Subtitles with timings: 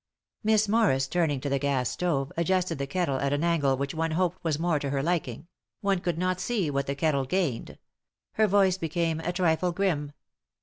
[0.43, 4.09] Miss Morris, turning to the gas stove, adjusted the kettle at an angle which one
[4.13, 5.45] hoped was more to her liking;
[5.81, 7.77] one could not see what the kettle gained.
[8.31, 10.13] Her voice became a trifle grim.